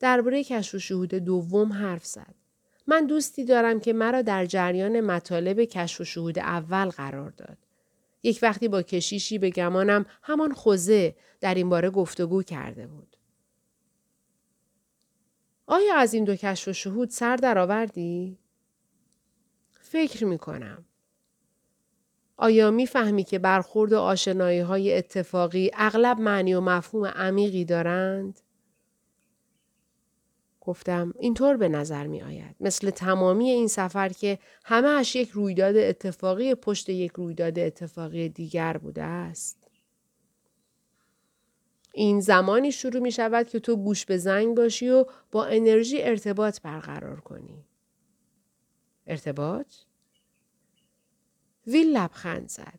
درباره 0.00 0.44
کشف 0.44 0.74
و 0.74 0.78
شهود 0.78 1.14
دوم 1.14 1.72
حرف 1.72 2.06
زد. 2.06 2.34
من 2.86 3.06
دوستی 3.06 3.44
دارم 3.44 3.80
که 3.80 3.92
مرا 3.92 4.22
در 4.22 4.46
جریان 4.46 5.00
مطالب 5.00 5.64
کشف 5.64 6.00
و 6.00 6.04
شهود 6.04 6.38
اول 6.38 6.88
قرار 6.88 7.30
داد. 7.30 7.65
یک 8.26 8.38
وقتی 8.42 8.68
با 8.68 8.82
کشیشی 8.82 9.38
به 9.38 9.50
گمانم 9.50 10.06
همان 10.22 10.52
خوزه 10.52 11.16
در 11.40 11.54
این 11.54 11.68
باره 11.68 11.90
گفتگو 11.90 12.42
کرده 12.42 12.86
بود. 12.86 13.16
آیا 15.66 15.96
از 15.96 16.14
این 16.14 16.24
دو 16.24 16.36
کشف 16.36 16.68
و 16.68 16.72
شهود 16.72 17.10
سر 17.10 17.36
درآوردی؟ 17.36 18.38
فکر 19.80 20.24
می 20.24 20.38
کنم. 20.38 20.84
آیا 22.36 22.70
می‌فهمی 22.70 23.24
که 23.24 23.38
برخورد 23.38 23.92
و 23.92 23.98
آشنایی 23.98 24.60
های 24.60 24.98
اتفاقی 24.98 25.70
اغلب 25.74 26.20
معنی 26.20 26.54
و 26.54 26.60
مفهوم 26.60 27.06
عمیقی 27.06 27.64
دارند؟ 27.64 28.40
گفتم 30.66 31.14
اینطور 31.18 31.56
به 31.56 31.68
نظر 31.68 32.06
می 32.06 32.22
آید. 32.22 32.56
مثل 32.60 32.90
تمامی 32.90 33.50
این 33.50 33.68
سفر 33.68 34.08
که 34.08 34.38
همه 34.64 34.88
اش 34.88 35.16
یک 35.16 35.30
رویداد 35.30 35.76
اتفاقی 35.76 36.54
پشت 36.54 36.88
یک 36.88 37.12
رویداد 37.12 37.58
اتفاقی 37.58 38.28
دیگر 38.28 38.76
بوده 38.76 39.02
است. 39.02 39.68
این 41.92 42.20
زمانی 42.20 42.72
شروع 42.72 43.02
می 43.02 43.12
شود 43.12 43.48
که 43.48 43.60
تو 43.60 43.76
گوش 43.76 44.06
به 44.06 44.16
زنگ 44.18 44.56
باشی 44.56 44.88
و 44.88 45.04
با 45.30 45.44
انرژی 45.44 46.02
ارتباط 46.02 46.60
برقرار 46.60 47.20
کنی. 47.20 47.64
ارتباط؟ 49.06 49.66
ویل 51.66 51.96
لبخند 51.96 52.48
زد. 52.48 52.78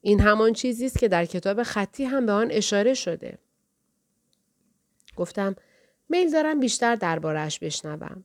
این 0.00 0.20
همان 0.20 0.52
چیزی 0.52 0.86
است 0.86 0.98
که 0.98 1.08
در 1.08 1.24
کتاب 1.24 1.62
خطی 1.62 2.04
هم 2.04 2.26
به 2.26 2.32
آن 2.32 2.50
اشاره 2.50 2.94
شده. 2.94 3.38
گفتم 5.16 5.56
میل 6.08 6.32
دارم 6.32 6.60
بیشتر 6.60 6.94
دربارهش 6.94 7.58
بشنوم. 7.58 8.24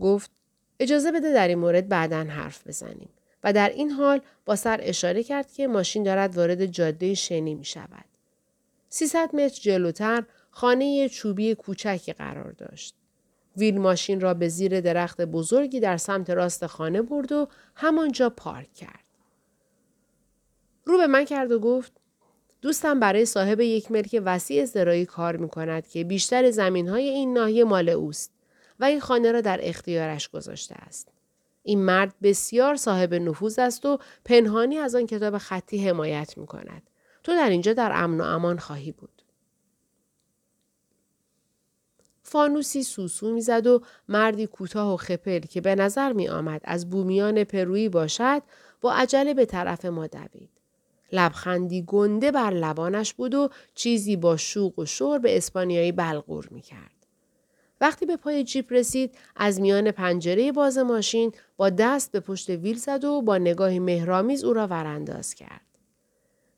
گفت 0.00 0.30
اجازه 0.80 1.12
بده 1.12 1.32
در 1.32 1.48
این 1.48 1.58
مورد 1.58 1.88
بعدا 1.88 2.24
حرف 2.24 2.66
بزنیم 2.66 3.08
و 3.44 3.52
در 3.52 3.68
این 3.68 3.90
حال 3.90 4.20
با 4.44 4.56
سر 4.56 4.80
اشاره 4.82 5.22
کرد 5.22 5.52
که 5.52 5.66
ماشین 5.66 6.02
دارد 6.02 6.36
وارد 6.36 6.66
جاده 6.66 7.14
شنی 7.14 7.54
می 7.54 7.64
شود. 7.64 8.04
300 8.88 9.34
متر 9.34 9.60
جلوتر 9.60 10.24
خانه 10.50 11.08
چوبی 11.08 11.54
کوچکی 11.54 12.12
قرار 12.12 12.52
داشت. 12.52 12.94
ویل 13.56 13.78
ماشین 13.78 14.20
را 14.20 14.34
به 14.34 14.48
زیر 14.48 14.80
درخت 14.80 15.20
بزرگی 15.20 15.80
در 15.80 15.96
سمت 15.96 16.30
راست 16.30 16.66
خانه 16.66 17.02
برد 17.02 17.32
و 17.32 17.48
همانجا 17.74 18.30
پارک 18.30 18.74
کرد. 18.74 19.04
رو 20.84 20.98
به 20.98 21.06
من 21.06 21.24
کرد 21.24 21.52
و 21.52 21.58
گفت 21.58 21.92
دوستم 22.62 23.00
برای 23.00 23.24
صاحب 23.24 23.60
یک 23.60 23.90
ملک 23.90 24.22
وسیع 24.24 24.64
زرایی 24.64 25.06
کار 25.06 25.36
می 25.36 25.48
کند 25.48 25.88
که 25.88 26.04
بیشتر 26.04 26.50
زمین 26.50 26.88
های 26.88 27.08
این 27.08 27.32
ناحیه 27.32 27.64
مال 27.64 27.88
اوست 27.88 28.32
و 28.80 28.84
این 28.84 29.00
خانه 29.00 29.32
را 29.32 29.40
در 29.40 29.60
اختیارش 29.62 30.28
گذاشته 30.28 30.74
است. 30.74 31.08
این 31.62 31.84
مرد 31.84 32.14
بسیار 32.22 32.76
صاحب 32.76 33.14
نفوذ 33.14 33.58
است 33.58 33.86
و 33.86 33.98
پنهانی 34.24 34.78
از 34.78 34.94
آن 34.94 35.06
کتاب 35.06 35.38
خطی 35.38 35.88
حمایت 35.88 36.38
می 36.38 36.46
کند. 36.46 36.82
تو 37.22 37.32
در 37.32 37.50
اینجا 37.50 37.72
در 37.72 37.92
امن 37.94 38.20
و 38.20 38.24
امان 38.24 38.58
خواهی 38.58 38.92
بود. 38.92 39.22
فانوسی 42.22 42.82
سوسو 42.82 43.34
می‌زد 43.34 43.66
و 43.66 43.82
مردی 44.08 44.46
کوتاه 44.46 44.94
و 44.94 44.96
خپل 44.96 45.38
که 45.40 45.60
به 45.60 45.74
نظر 45.74 46.12
می 46.12 46.28
آمد 46.28 46.60
از 46.64 46.90
بومیان 46.90 47.44
پرویی 47.44 47.88
باشد 47.88 48.42
با 48.80 48.92
عجله 48.92 49.34
به 49.34 49.46
طرف 49.46 49.84
ما 49.84 50.06
دوید. 50.06 50.51
لبخندی 51.12 51.84
گنده 51.86 52.30
بر 52.30 52.50
لبانش 52.50 53.14
بود 53.14 53.34
و 53.34 53.48
چیزی 53.74 54.16
با 54.16 54.36
شوق 54.36 54.78
و 54.78 54.86
شور 54.86 55.18
به 55.18 55.36
اسپانیایی 55.36 55.92
بلغور 55.92 56.48
می 56.50 56.60
کرد. 56.60 57.06
وقتی 57.80 58.06
به 58.06 58.16
پای 58.16 58.44
جیپ 58.44 58.72
رسید 58.72 59.18
از 59.36 59.60
میان 59.60 59.90
پنجره 59.90 60.52
باز 60.52 60.78
ماشین 60.78 61.32
با 61.56 61.70
دست 61.70 62.12
به 62.12 62.20
پشت 62.20 62.50
ویل 62.50 62.76
زد 62.76 63.04
و 63.04 63.22
با 63.22 63.38
نگاهی 63.38 63.78
مهرامیز 63.78 64.44
او 64.44 64.52
را 64.52 64.66
ورانداز 64.66 65.34
کرد. 65.34 65.66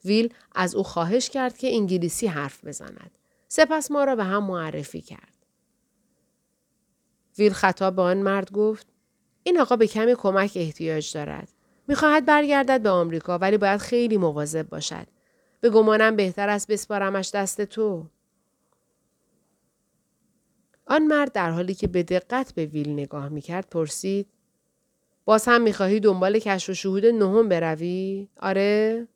ویل 0.04 0.34
از 0.54 0.75
او 0.75 0.82
خواهش 0.82 1.30
کرد 1.30 1.58
که 1.58 1.75
انگلیسی 1.75 2.26
حرف 2.26 2.64
بزند. 2.64 3.11
سپس 3.49 3.90
ما 3.90 4.04
را 4.04 4.16
به 4.16 4.25
هم 4.25 4.44
معرفی 4.44 5.00
کرد. 5.00 5.34
ویل 7.38 7.52
خطاب 7.52 7.96
به 7.96 8.02
آن 8.02 8.16
مرد 8.16 8.52
گفت 8.52 8.87
این 9.42 9.61
آقا 9.61 9.76
به 9.76 9.87
کمی 9.87 10.14
کمک 10.14 10.52
احتیاج 10.54 11.12
دارد. 11.12 11.49
می‌خواهد 11.88 12.26
برگردد 12.26 12.83
به 12.83 12.91
آمریکا 12.91 13.38
ولی 13.38 13.59
باید 13.59 13.81
خیلی 13.81 14.17
مواظب 14.17 14.69
باشد. 14.69 15.07
به 15.61 15.71
گمانم 15.71 16.17
بهتر 16.17 16.49
است 16.49 16.69
بسپارمش 16.69 17.31
دست 17.35 17.61
تو. 17.61 18.07
آن 20.87 21.07
مرد 21.07 21.33
در 21.33 21.50
حالی 21.50 21.75
که 21.75 21.87
به 21.87 22.03
دقت 22.03 22.55
به 22.55 22.67
ویل 22.67 22.93
نگاه 22.93 23.29
می‌کرد 23.29 23.69
پرسید 23.71 24.26
باز 25.25 25.45
هم 25.49 25.62
می‌خواهی 25.62 26.00
دنبال 26.00 26.38
کشف 26.38 26.69
و 26.69 26.75
شهود 26.75 27.07
نهم 27.07 27.49
بروی؟ 27.49 28.29
آره؟ 28.41 29.09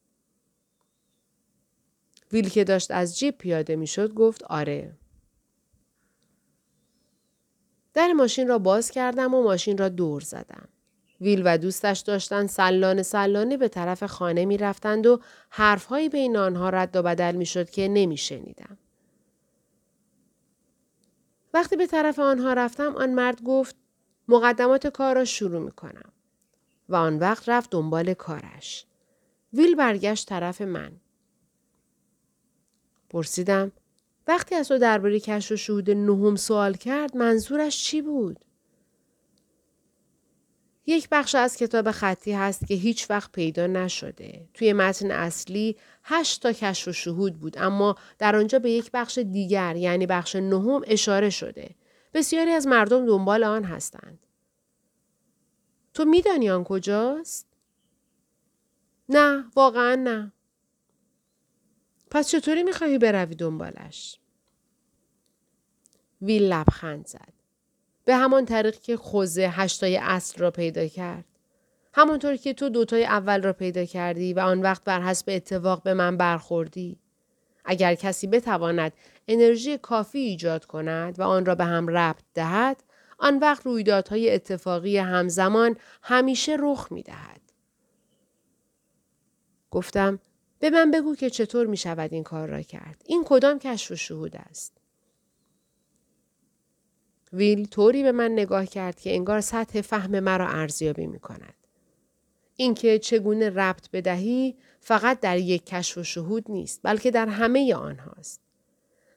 ویل 2.33 2.49
که 2.49 2.65
داشت 2.65 2.91
از 2.91 3.19
جیب 3.19 3.39
پیاده 3.39 3.77
می‌شد 3.77 4.15
گفت 4.15 4.43
آره. 4.43 4.97
در 7.95 8.13
ماشین 8.13 8.49
را 8.49 8.59
باز 8.59 8.91
کردم 8.91 9.35
و 9.35 9.43
ماشین 9.43 9.79
را 9.79 9.89
دور 9.89 10.21
زدم. 10.21 10.69
ویل 11.21 11.43
و 11.45 11.59
دوستش 11.59 11.99
داشتن 11.99 12.47
سلانه 12.47 13.03
سلانه 13.03 13.57
به 13.57 13.69
طرف 13.69 14.05
خانه 14.05 14.45
می 14.45 14.59
رفتند 14.59 15.07
و 15.07 15.21
حرفهایی 15.51 16.09
بین 16.09 16.37
آنها 16.37 16.71
رد 16.71 16.97
و 16.97 17.03
بدل 17.03 17.35
می 17.35 17.47
شد 17.47 17.71
که 17.71 17.89
نمی 17.89 18.17
شنیدم. 18.17 18.79
وقتی 21.55 21.77
به 21.77 21.87
طرف 21.87 22.19
آنها 22.19 22.53
رفتم 22.53 22.97
آن 22.97 23.15
مرد 23.15 23.43
گفت 23.43 23.77
مقدمات 24.29 24.87
کار 24.87 25.15
را 25.15 25.25
شروع 25.25 25.61
می 25.61 25.73
کنم. 25.73 26.13
و 26.89 26.97
آن 26.97 27.19
وقت 27.19 27.49
رفت 27.49 27.71
دنبال 27.71 28.15
کارش. 28.15 28.87
ویل 29.53 29.75
برگشت 29.75 30.29
طرف 30.29 30.61
من. 30.61 30.93
پرسیدم 33.11 33.73
وقتی 34.29 34.55
از 34.55 34.69
تو 34.69 34.79
درباره 34.79 35.21
کشف 35.21 35.53
و 35.53 35.57
شهود 35.57 35.91
نهم 35.91 36.37
سوال 36.37 36.75
کرد 36.75 37.17
منظورش 37.17 37.85
چی 37.85 38.03
بود؟ 38.03 38.45
یک 40.89 41.09
بخش 41.13 41.35
از 41.35 41.57
کتاب 41.57 41.91
خطی 41.91 42.33
هست 42.33 42.67
که 42.67 42.75
هیچ 42.75 43.11
وقت 43.11 43.33
پیدا 43.33 43.67
نشده. 43.67 44.49
توی 44.55 44.73
متن 44.73 45.11
اصلی 45.11 45.77
هشت 46.05 46.43
تا 46.43 46.53
کشف 46.53 46.89
و 46.89 46.93
شهود 46.93 47.39
بود 47.41 47.59
اما 47.59 47.97
در 48.19 48.37
آنجا 48.37 48.59
به 48.59 48.71
یک 48.71 48.91
بخش 48.95 49.19
دیگر 49.19 49.77
یعنی 49.77 50.07
بخش 50.07 50.37
نهم 50.37 50.83
اشاره 50.87 51.31
شده. 51.31 51.75
بسیاری 52.15 52.51
از 52.51 52.67
مردم 52.67 53.07
دنبال 53.07 53.45
آن 53.45 53.65
هستند. 53.65 54.27
تو 55.95 56.05
میدانی 56.05 56.51
آن 56.51 56.65
کجاست؟ 56.65 57.47
نه 59.09 59.45
واقعا 59.57 59.95
نه. 59.95 60.33
پس 62.11 62.29
چطوری 62.29 62.63
می‌خواهی 62.63 62.99
بروی 62.99 63.35
دنبالش؟ 63.35 64.19
ویل 66.23 66.43
لبخند 66.53 67.07
زد. 67.07 67.38
به 68.09 68.17
همان 68.17 68.45
طریق 68.45 68.81
که 68.81 68.97
خوزه 68.97 69.49
هشتای 69.49 69.97
اصل 69.97 70.39
را 70.39 70.51
پیدا 70.51 70.87
کرد. 70.87 71.25
همانطور 71.95 72.37
که 72.37 72.55
تو 72.55 72.69
دوتای 72.69 73.05
اول 73.05 73.43
را 73.43 73.53
پیدا 73.53 73.85
کردی 73.85 74.33
و 74.33 74.41
آن 74.41 74.63
وقت 74.63 74.85
بر 74.85 75.01
حسب 75.01 75.27
اتفاق 75.29 75.83
به 75.83 75.95
من 75.95 76.17
برخوردی. 76.17 76.99
اگر 77.65 77.95
کسی 77.95 78.27
بتواند 78.27 78.93
انرژی 79.29 79.79
کافی 79.79 80.19
ایجاد 80.19 80.65
کند 80.65 81.21
و 81.21 81.23
آن 81.23 81.47
را 81.47 81.55
به 81.55 81.65
هم 81.65 81.89
ربط 81.89 82.23
دهد، 82.35 82.83
آن 83.19 83.39
وقت 83.39 83.67
رویدادهای 83.67 84.35
اتفاقی 84.35 84.99
همزمان 84.99 85.77
همیشه 86.03 86.57
رخ 86.59 86.93
می 86.93 87.03
دهد. 87.03 87.41
گفتم 89.71 90.19
به 90.59 90.71
من 90.71 90.91
بگو 90.91 91.15
که 91.15 91.31
چطور 91.31 91.67
می 91.67 91.77
شود 91.77 92.13
این 92.13 92.23
کار 92.23 92.49
را 92.49 92.63
کرد. 92.63 93.03
این 93.07 93.25
کدام 93.27 93.59
کشف 93.59 93.91
و 93.91 93.97
شهود 93.97 94.37
است. 94.37 94.78
ویل 97.33 97.67
طوری 97.67 98.03
به 98.03 98.13
من 98.13 98.33
نگاه 98.33 98.67
کرد 98.67 99.01
که 99.01 99.15
انگار 99.15 99.41
سطح 99.41 99.81
فهم 99.81 100.21
مرا 100.21 100.49
ارزیابی 100.49 101.07
می 101.07 101.19
کند. 101.19 101.55
اینکه 102.57 102.99
چگونه 102.99 103.51
ربط 103.51 103.91
بدهی 103.93 104.57
فقط 104.81 105.21
در 105.21 105.39
یک 105.39 105.67
کشف 105.67 105.99
و 105.99 106.03
شهود 106.03 106.45
نیست 106.49 106.81
بلکه 106.83 107.11
در 107.11 107.27
همه 107.27 107.75
آنهاست. 107.75 108.41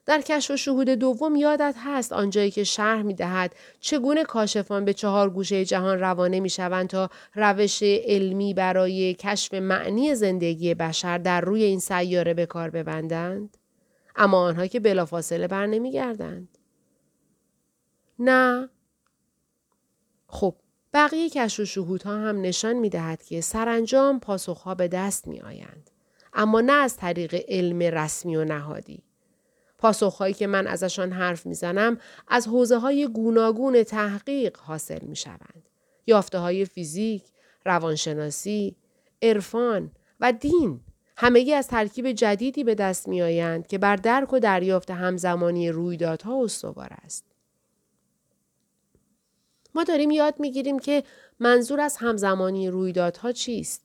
در 0.06 0.20
کشف 0.20 0.50
و 0.50 0.56
شهود 0.56 0.88
دوم 0.88 1.36
یادت 1.36 1.74
هست 1.78 2.12
آنجایی 2.12 2.50
که 2.50 2.64
شرح 2.64 3.02
می 3.02 3.14
دهد 3.14 3.54
چگونه 3.80 4.24
کاشفان 4.24 4.84
به 4.84 4.94
چهار 4.94 5.30
گوشه 5.30 5.64
جهان 5.64 5.98
روانه 6.00 6.40
می 6.40 6.50
شوند 6.50 6.88
تا 6.88 7.10
روش 7.34 7.82
علمی 7.82 8.54
برای 8.54 9.14
کشف 9.14 9.54
معنی 9.54 10.14
زندگی 10.14 10.74
بشر 10.74 11.18
در 11.18 11.40
روی 11.40 11.62
این 11.62 11.80
سیاره 11.80 12.34
به 12.34 12.46
کار 12.46 12.70
ببندند؟ 12.70 13.56
اما 14.16 14.38
آنها 14.38 14.66
که 14.66 14.80
بلافاصله 14.80 15.48
بر 15.48 15.66
نمی 15.66 15.92
گردند. 15.92 16.58
نه. 18.18 18.68
خب 20.26 20.54
بقیه 20.94 21.30
کشف 21.30 21.60
و 21.60 21.64
شهودها 21.64 22.16
هم 22.16 22.40
نشان 22.40 22.72
می 22.72 22.88
دهد 22.88 23.22
که 23.22 23.40
سرانجام 23.40 24.20
پاسخها 24.20 24.74
به 24.74 24.88
دست 24.88 25.28
می 25.28 25.40
آیند. 25.40 25.90
اما 26.32 26.60
نه 26.60 26.72
از 26.72 26.96
طریق 26.96 27.44
علم 27.48 27.78
رسمی 27.78 28.36
و 28.36 28.44
نهادی. 28.44 29.02
پاسخهایی 29.78 30.34
که 30.34 30.46
من 30.46 30.66
ازشان 30.66 31.12
حرف 31.12 31.46
می‌زنم 31.46 31.98
از 32.28 32.48
حوزه 32.48 32.78
های 32.78 33.08
گوناگون 33.08 33.82
تحقیق 33.82 34.56
حاصل 34.56 35.04
می 35.04 35.16
شوند. 35.16 35.68
یافته 36.06 36.38
های 36.38 36.64
فیزیک، 36.64 37.24
روانشناسی، 37.64 38.76
عرفان 39.22 39.90
و 40.20 40.32
دین 40.32 40.80
همگی 41.16 41.54
از 41.54 41.68
ترکیب 41.68 42.12
جدیدی 42.12 42.64
به 42.64 42.74
دست 42.74 43.08
می 43.08 43.22
آیند 43.22 43.66
که 43.66 43.78
بر 43.78 43.96
درک 43.96 44.32
و 44.32 44.38
دریافت 44.38 44.90
همزمانی 44.90 45.70
رویدادها 45.70 46.44
استوار 46.44 46.92
است. 47.04 47.31
ما 49.74 49.84
داریم 49.84 50.10
یاد 50.10 50.40
می 50.40 50.50
گیریم 50.50 50.78
که 50.78 51.04
منظور 51.40 51.80
از 51.80 51.96
همزمانی 51.96 52.68
رویدادها 52.68 53.32
چیست؟ 53.32 53.82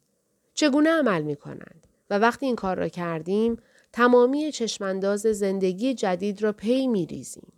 چگونه 0.53 0.89
عمل 0.89 1.21
می 1.21 1.35
کنند؟ 1.35 1.87
و 2.09 2.19
وقتی 2.19 2.45
این 2.45 2.55
کار 2.55 2.77
را 2.77 2.87
کردیم 2.87 3.57
تمامی 3.93 4.51
چشمانداز 4.51 5.21
زندگی 5.21 5.93
جدید 5.93 6.43
را 6.43 6.51
پی 6.51 6.87
می 6.87 7.05
ریزیم. 7.05 7.53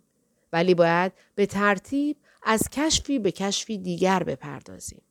ولی 0.52 0.74
باید 0.74 1.12
به 1.34 1.46
ترتیب 1.46 2.16
از 2.42 2.68
کشفی 2.72 3.18
به 3.18 3.32
کشفی 3.32 3.78
دیگر 3.78 4.22
بپردازیم. 4.22 5.02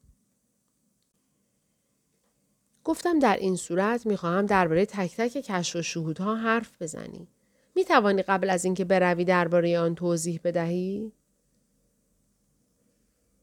گفتم 2.83 3.19
در 3.19 3.37
این 3.37 3.55
صورت 3.55 4.05
می 4.05 4.17
خواهم 4.17 4.45
درباره 4.45 4.85
تک 4.85 5.15
تک 5.15 5.41
کشف 5.41 5.75
و 5.75 5.81
شهودها 5.81 6.35
حرف 6.35 6.81
بزنی. 6.81 7.27
می 7.75 7.85
توانی 7.85 8.21
قبل 8.21 8.49
از 8.49 8.65
اینکه 8.65 8.85
بروی 8.85 9.25
درباره 9.25 9.79
آن 9.79 9.95
توضیح 9.95 10.39
بدهی؟ 10.43 11.11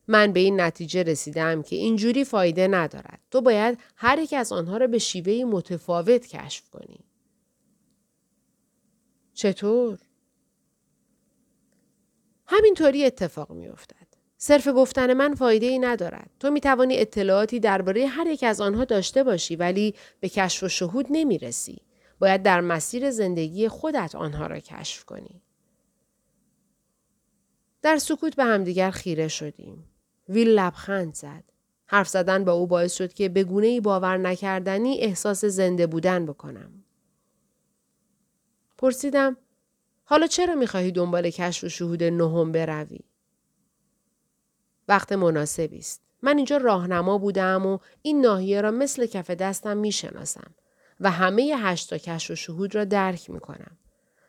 من 0.08 0.32
به 0.32 0.40
این 0.40 0.60
نتیجه 0.60 1.02
رسیدم 1.02 1.62
که 1.62 1.76
اینجوری 1.76 2.24
فایده 2.24 2.68
ندارد. 2.68 3.20
تو 3.30 3.40
باید 3.40 3.78
هر 3.96 4.18
یک 4.18 4.32
از 4.32 4.52
آنها 4.52 4.76
را 4.76 4.86
به 4.86 4.98
شیوه 4.98 5.44
متفاوت 5.44 6.26
کشف 6.26 6.70
کنی. 6.70 7.04
چطور؟ 9.34 9.98
همینطوری 12.46 13.04
اتفاق 13.04 13.52
می 13.52 13.68
افتد. 13.68 14.06
صرف 14.38 14.68
گفتن 14.68 15.12
من 15.12 15.34
فایده 15.34 15.66
ای 15.66 15.78
ندارد. 15.78 16.30
تو 16.40 16.50
می 16.50 16.60
توانی 16.60 16.96
اطلاعاتی 16.98 17.60
درباره 17.60 18.06
هر 18.06 18.26
یک 18.26 18.42
از 18.42 18.60
آنها 18.60 18.84
داشته 18.84 19.22
باشی 19.22 19.56
ولی 19.56 19.94
به 20.20 20.28
کشف 20.28 20.62
و 20.62 20.68
شهود 20.68 21.06
نمی 21.10 21.38
رسی. 21.38 21.82
باید 22.18 22.42
در 22.42 22.60
مسیر 22.60 23.10
زندگی 23.10 23.68
خودت 23.68 24.14
آنها 24.14 24.46
را 24.46 24.60
کشف 24.60 25.04
کنی. 25.04 25.42
در 27.82 27.98
سکوت 27.98 28.36
به 28.36 28.44
همدیگر 28.44 28.90
خیره 28.90 29.28
شدیم. 29.28 29.84
ویل 30.28 30.48
لبخند 30.48 31.14
زد. 31.14 31.44
حرف 31.86 32.08
زدن 32.08 32.44
با 32.44 32.52
او 32.52 32.66
باعث 32.66 32.94
شد 32.94 33.12
که 33.12 33.28
به 33.28 33.44
گونه 33.44 33.66
ای 33.66 33.80
باور 33.80 34.16
نکردنی 34.16 34.98
احساس 34.98 35.44
زنده 35.44 35.86
بودن 35.86 36.26
بکنم. 36.26 36.84
پرسیدم 38.78 39.36
حالا 40.04 40.26
چرا 40.26 40.54
می‌خواهی 40.54 40.92
دنبال 40.92 41.30
کشف 41.30 41.64
و 41.64 41.68
شهود 41.68 42.02
نهم 42.02 42.52
بروی؟ 42.52 43.00
وقت 44.88 45.12
مناسبی 45.12 45.78
است. 45.78 46.02
من 46.22 46.36
اینجا 46.36 46.56
راهنما 46.56 47.18
بودم 47.18 47.66
و 47.66 47.78
این 48.02 48.20
ناحیه 48.20 48.60
را 48.60 48.70
مثل 48.70 49.06
کف 49.06 49.30
دستم 49.30 49.76
می‌شناسم 49.76 50.54
و 51.00 51.10
همه 51.10 51.54
هشت 51.56 51.90
تا 51.90 51.98
کشف 51.98 52.30
و 52.30 52.34
شهود 52.34 52.74
را 52.74 52.84
درک 52.84 53.30
می‌کنم. 53.30 53.78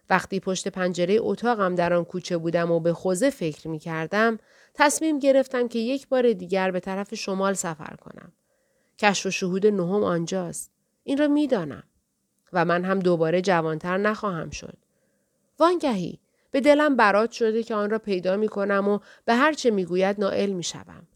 وقتی 0.10 0.40
پشت 0.40 0.68
پنجره 0.68 1.18
اتاقم 1.20 1.76
در 1.76 1.94
آن 1.94 2.06
کوچه 2.06 2.38
بودم 2.38 2.72
و 2.72 2.80
به 2.80 2.94
خوزه 2.94 3.30
فکر 3.30 3.68
می 3.68 3.80
کردم، 3.80 4.40
تصمیم 4.78 5.20
گرفتم 5.20 5.68
که 5.68 5.80
یک 5.80 6.08
بار 6.08 6.34
دیگر 6.34 6.72
به 6.72 6.80
طرف 6.80 7.16
شمال 7.16 7.54
سفر 7.54 7.96
کنم. 7.96 8.32
کشف 9.00 9.26
و 9.26 9.32
شهود 9.32 9.68
نهم 9.68 10.04
آنجاست. 10.04 10.72
این 11.04 11.18
را 11.18 11.28
می‌دانم. 11.28 11.84
و 12.54 12.66
من 12.66 12.86
هم 12.86 13.00
دوباره 13.00 13.42
جوانتر 13.42 13.98
نخواهم 13.98 14.50
شد. 14.50 14.78
وانگهی 15.60 16.20
به 16.52 16.62
دلم 16.62 16.96
برات 16.96 17.32
شده 17.32 17.64
که 17.64 17.76
آن 17.76 17.90
را 17.90 18.00
پیدا 18.00 18.38
می 18.38 18.48
کنم 18.48 18.88
و 18.88 19.00
به 19.26 19.36
هر 19.36 19.54
چه 19.54 19.72
می 19.72 19.86
گوید 19.86 20.20
نائل 20.20 20.50
می 20.50 20.64
شوم. 20.64 21.08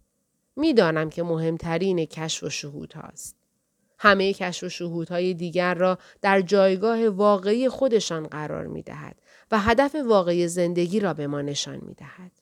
می 0.55 0.73
دانم 0.73 1.09
که 1.09 1.23
مهمترین 1.23 2.05
کشف 2.05 2.43
و 2.43 2.49
شهود 2.49 2.93
هاست. 2.93 3.35
همه 3.99 4.33
کشف 4.33 4.63
و 4.63 4.69
شهودهای 4.69 5.33
دیگر 5.33 5.73
را 5.73 5.97
در 6.21 6.41
جایگاه 6.41 7.09
واقعی 7.09 7.69
خودشان 7.69 8.27
قرار 8.27 8.67
می 8.67 8.81
دهد 8.81 9.21
و 9.51 9.59
هدف 9.59 9.95
واقعی 9.95 10.47
زندگی 10.47 10.99
را 10.99 11.13
به 11.13 11.27
ما 11.27 11.41
نشان 11.41 11.79
می 11.81 11.93
دهد. 11.93 12.40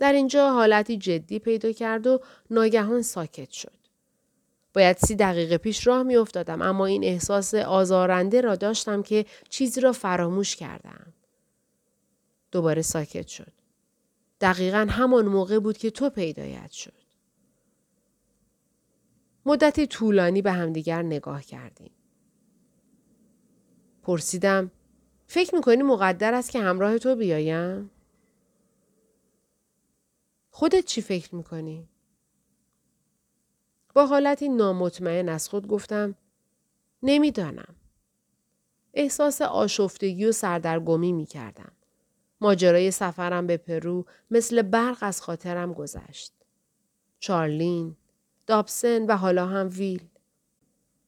در 0.00 0.12
اینجا 0.12 0.52
حالتی 0.52 0.96
جدی 0.96 1.38
پیدا 1.38 1.72
کرد 1.72 2.06
و 2.06 2.20
ناگهان 2.50 3.02
ساکت 3.02 3.50
شد. 3.50 3.80
باید 4.74 4.96
سی 4.96 5.14
دقیقه 5.16 5.58
پیش 5.58 5.86
راه 5.86 6.02
می 6.02 6.16
افتادم 6.16 6.62
اما 6.62 6.86
این 6.86 7.04
احساس 7.04 7.54
آزارنده 7.54 8.40
را 8.40 8.56
داشتم 8.56 9.02
که 9.02 9.26
چیزی 9.48 9.80
را 9.80 9.92
فراموش 9.92 10.56
کردم. 10.56 11.12
دوباره 12.52 12.82
ساکت 12.82 13.28
شد. 13.28 13.52
دقیقا 14.40 14.86
همان 14.90 15.26
موقع 15.26 15.58
بود 15.58 15.78
که 15.78 15.90
تو 15.90 16.10
پیدایت 16.10 16.70
شد. 16.70 16.92
مدتی 19.46 19.86
طولانی 19.86 20.42
به 20.42 20.52
همدیگر 20.52 21.02
نگاه 21.02 21.42
کردیم. 21.42 21.92
پرسیدم 24.02 24.70
فکر 25.26 25.54
می‌کنی 25.54 25.82
مقدر 25.82 26.34
است 26.34 26.50
که 26.50 26.60
همراه 26.60 26.98
تو 26.98 27.16
بیایم؟ 27.16 27.90
خودت 30.60 30.84
چی 30.84 31.02
فکر 31.02 31.34
می‌کنی؟ 31.34 31.88
با 33.94 34.06
حالتی 34.06 34.48
نامطمئن 34.48 35.28
از 35.28 35.48
خود 35.48 35.66
گفتم 35.66 36.14
نمی‌دانم. 37.02 37.74
احساس 38.94 39.42
آشفتگی 39.42 40.24
و 40.24 40.32
سردرگمی 40.32 41.12
می 41.12 41.26
کردم. 41.26 41.72
ماجرای 42.40 42.90
سفرم 42.90 43.46
به 43.46 43.56
پرو 43.56 44.04
مثل 44.30 44.62
برق 44.62 44.98
از 45.00 45.22
خاطرم 45.22 45.72
گذشت. 45.72 46.32
چارلین، 47.18 47.96
دابسن 48.46 49.06
و 49.06 49.16
حالا 49.16 49.46
هم 49.46 49.68
ویل. 49.72 50.08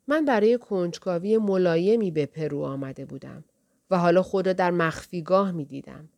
من 0.07 0.25
برای 0.25 0.59
کنجکاوی 0.59 1.39
ملایمی 1.39 2.11
به 2.11 2.27
پرو 2.27 2.63
آمده 2.65 3.05
بودم 3.05 3.45
و 3.91 3.99
حالا 3.99 4.23
خود 4.23 4.47
را 4.47 4.53
در 4.53 4.71
مخفیگاه 4.71 5.51
می 5.53 5.65
دیدم. 5.65 6.09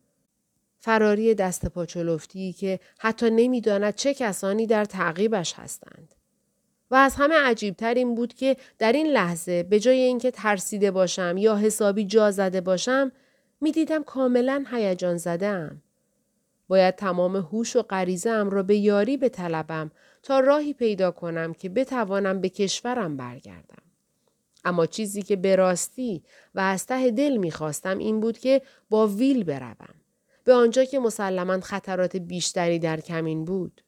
فراری 0.85 1.35
دست 1.35 1.65
پاچلفتی 1.65 2.53
که 2.53 2.79
حتی 2.99 3.29
نمی‌داند 3.29 3.95
چه 3.95 4.13
کسانی 4.13 4.67
در 4.67 4.85
تعقیبش 4.85 5.53
هستند. 5.53 6.15
و 6.91 6.95
از 6.95 7.15
همه 7.15 7.35
عجیبتر 7.35 7.93
این 7.93 8.15
بود 8.15 8.33
که 8.33 8.57
در 8.79 8.91
این 8.91 9.07
لحظه 9.07 9.63
به 9.63 9.79
جای 9.79 9.99
اینکه 9.99 10.31
ترسیده 10.31 10.91
باشم 10.91 11.35
یا 11.37 11.55
حسابی 11.55 12.05
جا 12.05 12.31
زده 12.31 12.61
باشم 12.61 13.11
می 13.61 13.71
دیدم 13.71 14.03
کاملا 14.03 14.65
هیجان 14.71 15.17
زده 15.17 15.71
باید 16.67 16.95
تمام 16.95 17.35
هوش 17.35 17.75
و 17.75 17.81
غریزه 17.81 18.29
ام 18.29 18.49
را 18.49 18.63
به 18.63 18.77
یاری 18.77 19.17
بطلبم 19.17 19.91
تا 20.23 20.39
راهی 20.39 20.73
پیدا 20.73 21.11
کنم 21.11 21.53
که 21.53 21.69
بتوانم 21.69 22.41
به 22.41 22.49
کشورم 22.49 23.17
برگردم. 23.17 23.83
اما 24.65 24.85
چیزی 24.85 25.21
که 25.21 25.35
به 25.35 25.55
راستی 25.55 26.23
و 26.55 26.59
از 26.59 26.85
ته 26.85 27.11
دل 27.11 27.37
می‌خواستم 27.37 27.97
این 27.97 28.19
بود 28.19 28.37
که 28.37 28.61
با 28.89 29.07
ویل 29.07 29.43
بروم. 29.43 30.04
به 30.45 30.53
آنجا 30.53 30.85
که 30.85 30.99
مسلما 30.99 31.59
خطرات 31.59 32.15
بیشتری 32.15 32.79
در 32.79 33.01
کمین 33.01 33.45
بود. 33.45 33.84